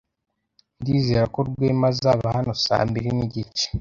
Ndizera 0.79 1.23
ko 1.33 1.39
Rwema 1.47 1.85
azaba 1.93 2.27
hano 2.35 2.51
saa 2.63 2.83
mbiri 2.89 3.09
nigice. 3.17 3.65